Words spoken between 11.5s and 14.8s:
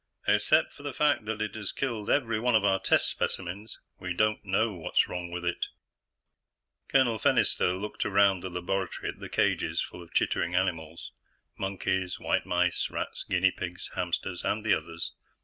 monkeys, white mice, rats, guinea pigs, hamsters, and the